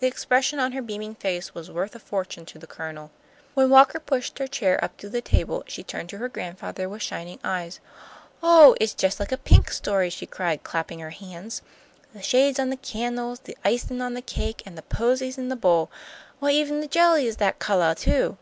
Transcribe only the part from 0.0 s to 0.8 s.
The expression on